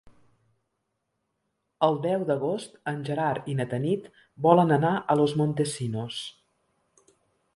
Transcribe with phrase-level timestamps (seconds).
[1.87, 4.09] El deu d'agost en Gerard i na Tanit
[4.47, 6.17] volen anar a Los Montesinos.